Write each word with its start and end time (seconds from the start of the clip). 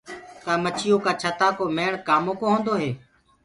ڪآ 0.45 0.53
مآکيو 0.63 0.95
ڪآ 1.05 1.11
ڇتآ 1.21 1.47
ڪو 1.57 1.65
ميڻ 1.77 1.91
ڪآمو 2.07 2.33
ڪو 2.39 2.45
هوندو 2.53 2.73
هي۔ 2.81 2.91